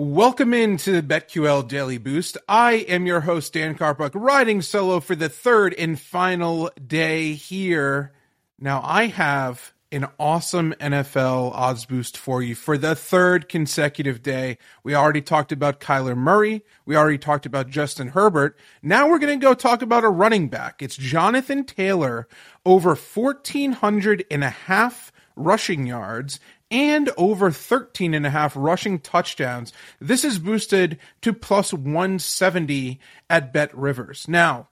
[0.00, 2.38] Welcome into the BetQL Daily Boost.
[2.48, 8.12] I am your host, Dan Karpuc, riding solo for the third and final day here.
[8.60, 14.58] Now, I have an awesome NFL odds boost for you for the third consecutive day.
[14.84, 16.62] We already talked about Kyler Murray.
[16.86, 18.56] We already talked about Justin Herbert.
[18.80, 20.80] Now we're going to go talk about a running back.
[20.80, 22.28] It's Jonathan Taylor
[22.64, 29.72] over 1,400 and a half rushing yards and over 13 and a half rushing touchdowns.
[30.00, 34.26] This is boosted to plus 170 at Bet Rivers.
[34.28, 34.68] Now,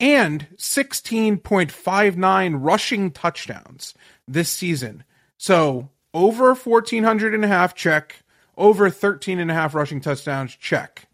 [0.00, 3.94] And 16.59 rushing touchdowns
[4.26, 5.04] this season.
[5.38, 8.24] So over 1,400 and a half, check.
[8.56, 11.06] Over 13 and a half rushing touchdowns, check.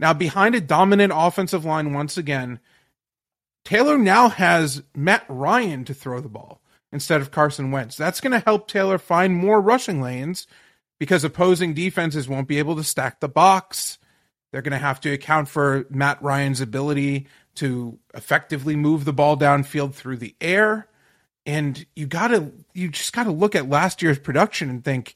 [0.00, 2.58] Now, behind a dominant offensive line once again,
[3.66, 7.98] Taylor now has Matt Ryan to throw the ball instead of Carson Wentz.
[7.98, 10.46] That's going to help Taylor find more rushing lanes
[10.98, 13.98] because opposing defenses won't be able to stack the box.
[14.50, 19.36] They're going to have to account for Matt Ryan's ability to effectively move the ball
[19.36, 20.88] downfield through the air.
[21.44, 25.14] And you got to, you just got to look at last year's production and think,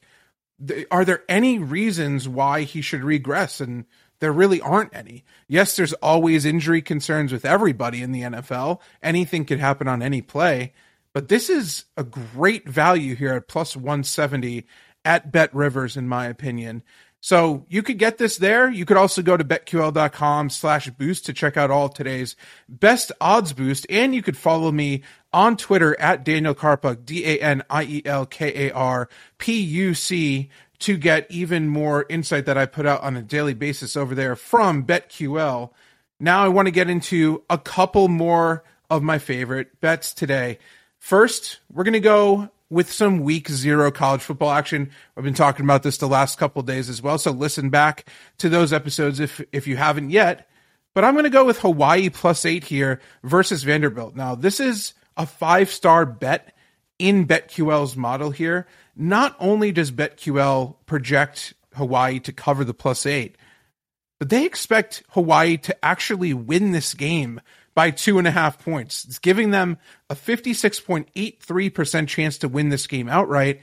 [0.91, 3.59] are there any reasons why he should regress?
[3.59, 3.85] And
[4.19, 5.23] there really aren't any.
[5.47, 8.79] Yes, there's always injury concerns with everybody in the NFL.
[9.03, 10.73] Anything could happen on any play.
[11.13, 14.65] But this is a great value here at plus 170
[15.05, 16.83] at Bet Rivers, in my opinion.
[17.21, 18.69] So you could get this there.
[18.69, 22.35] You could also go to betql.com slash boost to check out all today's
[22.69, 23.87] best odds boost.
[23.89, 25.01] And you could follow me
[25.33, 29.09] on Twitter at Daniel Karpuc, D A N I E L K A R
[29.39, 30.49] P U C
[30.79, 34.35] to get even more insight that I put out on a daily basis over there
[34.35, 35.71] from BetQL.
[36.19, 40.59] Now I want to get into a couple more of my favorite bets today.
[40.99, 44.89] First, we're going to go with some week zero college football action.
[45.15, 47.17] I've been talking about this the last couple days as well.
[47.17, 48.09] So listen back
[48.39, 50.49] to those episodes if, if you haven't yet.
[50.93, 54.15] But I'm going to go with Hawaii plus eight here versus Vanderbilt.
[54.15, 56.54] Now, this is a five star bet
[56.99, 63.37] in BetQL's model here not only does BetQL project Hawaii to cover the plus eight,
[64.19, 67.41] but they expect Hawaii to actually win this game
[67.73, 69.03] by two and a half points.
[69.03, 69.77] It's giving them
[70.09, 73.59] a 56.83% chance to win this game outright.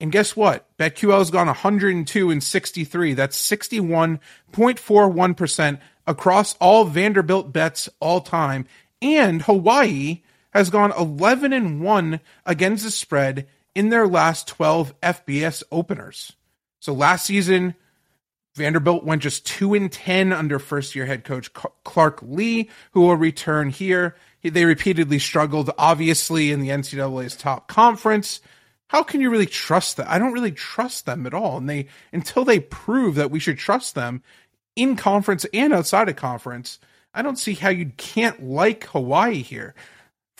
[0.00, 0.66] And guess what?
[0.78, 3.12] BetQL has gone 102 and 63.
[3.12, 8.64] That's 61.41% across all Vanderbilt bets all time.
[9.02, 10.22] And Hawaii
[10.52, 16.32] has gone 11 and 1 against the spread in their last 12 FBS openers.
[16.80, 17.74] So last season,
[18.56, 23.16] Vanderbilt went just 2 and 10 under first year head coach Clark Lea, who will
[23.16, 24.16] return here.
[24.42, 28.40] They repeatedly struggled, obviously, in the NCAA's top conference.
[28.88, 30.06] How can you really trust them?
[30.08, 31.58] I don't really trust them at all.
[31.58, 34.22] And they, until they prove that we should trust them
[34.74, 36.80] in conference and outside of conference,
[37.14, 39.74] I don't see how you can't like Hawaii here.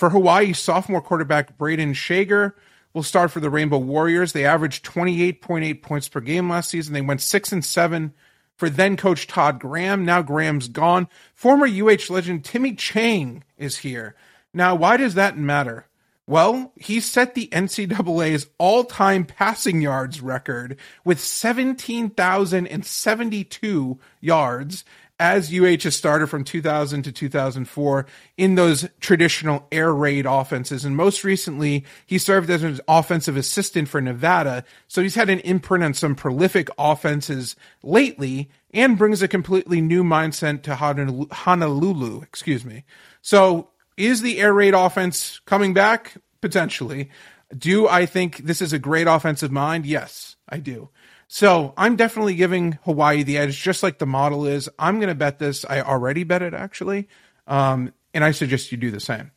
[0.01, 2.57] For Hawaii, sophomore quarterback Brayden Schager
[2.95, 4.33] will start for the Rainbow Warriors.
[4.33, 6.95] They averaged 28.8 points per game last season.
[6.95, 8.15] They went 6 and 7
[8.57, 10.07] for then coach Todd Graham.
[10.07, 11.07] Now Graham's gone.
[11.35, 14.17] Former UH legend Timmy Chang is here.
[14.55, 15.85] Now, why does that matter?
[16.27, 24.85] Well, he set the NCAA's all time passing yards record with 17,072 yards
[25.21, 28.07] as UH's starter from 2000 to 2004
[28.39, 30.85] in those traditional air raid offenses.
[30.85, 34.65] And most recently, he served as an offensive assistant for Nevada.
[34.89, 40.03] So he's had an imprint on some prolific offenses lately and brings a completely new
[40.03, 42.85] mindset to Honolulu, excuse me.
[43.21, 43.69] So
[43.99, 46.15] is the air raid offense coming back?
[46.41, 47.11] Potentially.
[47.57, 49.85] Do I think this is a great offensive mind?
[49.85, 50.89] Yes, I do.
[51.33, 54.69] So I'm definitely giving Hawaii the edge, just like the model is.
[54.81, 55.65] I'm going to bet this.
[55.65, 57.07] I already bet it actually,
[57.47, 59.31] um, and I suggest you do the same.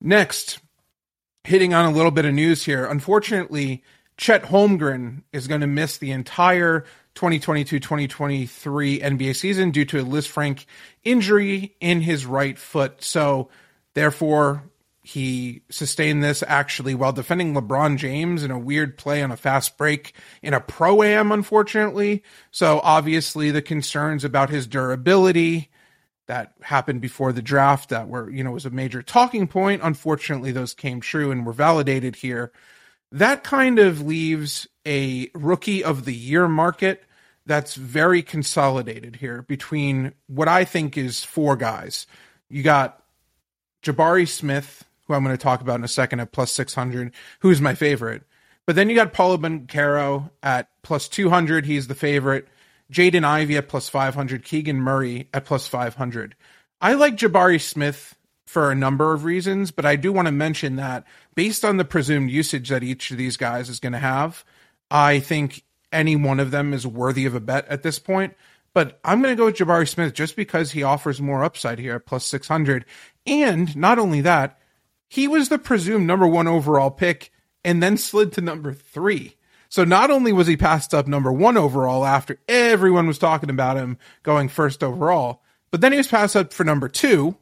[0.00, 0.60] Next,
[1.44, 2.86] hitting on a little bit of news here.
[2.86, 3.84] Unfortunately,
[4.16, 6.86] Chet Holmgren is going to miss the entire
[7.16, 10.64] 2022-2023 NBA season due to a Lisfranc
[11.04, 13.04] injury in his right foot.
[13.04, 13.50] So,
[13.92, 14.69] therefore,
[15.02, 19.78] He sustained this actually while defending LeBron James in a weird play on a fast
[19.78, 22.22] break in a pro am, unfortunately.
[22.50, 25.70] So obviously the concerns about his durability
[26.26, 29.80] that happened before the draft that were, you know, was a major talking point.
[29.82, 32.52] Unfortunately, those came true and were validated here.
[33.10, 37.02] That kind of leaves a rookie of the year market
[37.46, 42.06] that's very consolidated here between what I think is four guys.
[42.48, 43.02] You got
[43.82, 47.60] Jabari Smith, who I'm going to talk about in a second at plus 600, who's
[47.60, 48.22] my favorite.
[48.64, 51.66] But then you got Paolo Banchero at plus 200.
[51.66, 52.46] He's the favorite.
[52.92, 54.44] Jaden Ivey at plus 500.
[54.44, 56.36] Keegan Murray at plus 500.
[56.80, 58.16] I like Jabari Smith
[58.46, 61.04] for a number of reasons, but I do want to mention that
[61.34, 64.44] based on the presumed usage that each of these guys is going to have,
[64.90, 68.34] I think any one of them is worthy of a bet at this point.
[68.72, 71.96] But I'm going to go with Jabari Smith just because he offers more upside here
[71.96, 72.84] at plus 600.
[73.26, 74.59] And not only that,
[75.10, 77.32] he was the presumed number one overall pick
[77.64, 79.34] and then slid to number three.
[79.68, 83.76] So not only was he passed up number one overall after everyone was talking about
[83.76, 85.42] him going first overall,
[85.72, 87.36] but then he was passed up for number two.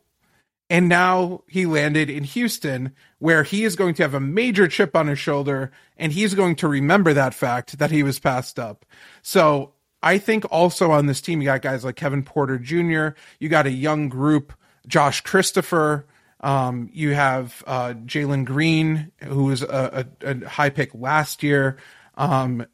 [0.71, 4.97] And now he landed in Houston, where he is going to have a major chip
[4.97, 8.85] on his shoulder, and he's going to remember that fact that he was passed up.
[9.23, 9.73] So
[10.03, 13.67] I think also on this team, you got guys like Kevin Porter Jr., you got
[13.67, 14.53] a young group,
[14.87, 16.07] Josh Christopher,
[16.41, 21.79] um, you have uh, Jalen Green, who was a, a, a, high pick last year.
[22.17, 22.67] Um,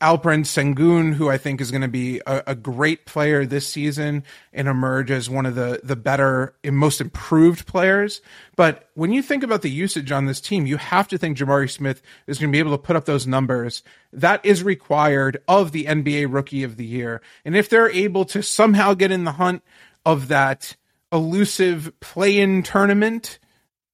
[0.00, 4.22] Alperen Sengun, who I think is going to be a, a, great player this season
[4.52, 8.20] and emerge as one of the the better and most improved players.
[8.54, 11.68] But when you think about the usage on this team, you have to think Jabari
[11.68, 13.82] Smith is going to be able to put up those numbers.
[14.12, 17.20] That is required of the NBA Rookie of the Year.
[17.44, 19.64] And if they're able to somehow get in the hunt
[20.06, 20.76] of that
[21.14, 23.38] elusive play-in tournament,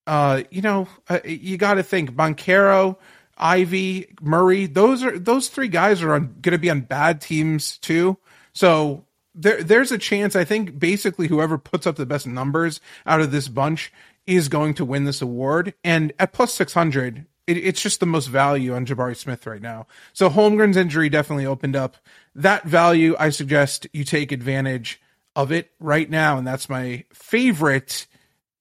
[0.09, 2.97] uh, you know, uh, you got to think Banchero–
[3.41, 8.19] Ivey, Murray, those are those three guys are going to be on bad teams too.
[8.53, 13.21] So there there's a chance I think basically whoever puts up the best numbers out
[13.21, 13.93] of this bunch
[14.27, 15.73] is going to win this award.
[15.83, 19.87] And at plus 600, it, it's just the most value on Jabari Smith right now.
[20.13, 21.97] So Holmgren's injury definitely opened up
[22.35, 23.17] that value.
[23.19, 25.01] I suggest you take advantage
[25.37, 26.39] of it right now.
[26.39, 28.07] And that's my favorite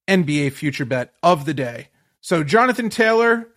[0.07, 1.89] NBA future bet of the day.
[2.21, 3.47] So Jonathan Taylor,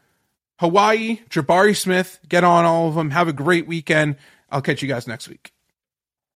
[0.59, 3.11] Hawaii, Jabari Smith, get on all of them.
[3.11, 4.17] Have a great weekend.
[4.50, 5.51] I'll catch you guys next week.